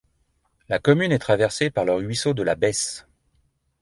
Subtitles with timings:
[0.67, 3.05] La commune est traversée par le ruisseau de l'Abbesse.